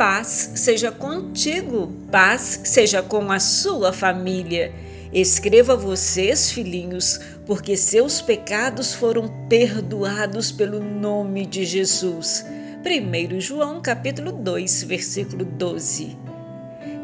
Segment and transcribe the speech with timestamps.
[0.00, 4.72] Paz seja contigo, paz seja com a sua família.
[5.12, 12.42] Escreva vocês, filhinhos, porque seus pecados foram perdoados pelo nome de Jesus.
[12.82, 16.16] 1 João capítulo 2, versículo 12.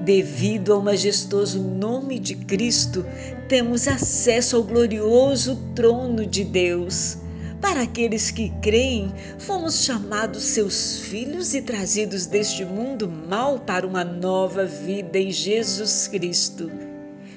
[0.00, 3.04] Devido ao majestoso nome de Cristo,
[3.46, 7.18] temos acesso ao glorioso trono de Deus.
[7.60, 14.04] Para aqueles que creem, fomos chamados seus filhos e trazidos deste mundo mal para uma
[14.04, 16.70] nova vida em Jesus Cristo.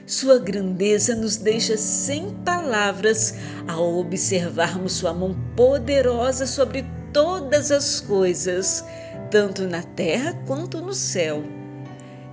[0.05, 3.35] Sua grandeza nos deixa sem palavras
[3.67, 8.83] ao observarmos Sua mão poderosa sobre todas as coisas,
[9.29, 11.58] tanto na terra quanto no céu.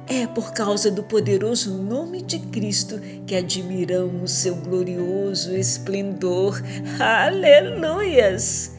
[0.08, 6.62] É por causa do poderoso nome de Cristo que admiramos seu glorioso esplendor.
[7.00, 8.70] Aleluias!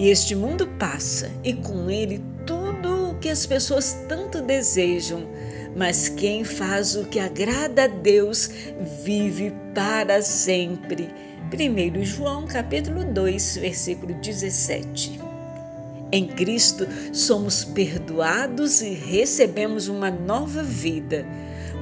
[0.00, 5.26] Este mundo passa e com ele tudo o que as pessoas tanto desejam.
[5.76, 8.48] Mas quem faz o que agrada a Deus
[9.04, 11.10] vive para sempre.
[11.52, 15.33] 1 João capítulo 2, versículo 17.
[16.14, 21.26] Em Cristo somos perdoados e recebemos uma nova vida.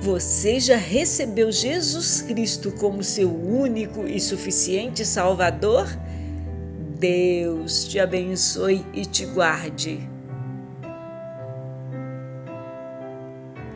[0.00, 5.86] Você já recebeu Jesus Cristo como seu único e suficiente Salvador?
[6.98, 10.00] Deus te abençoe e te guarde.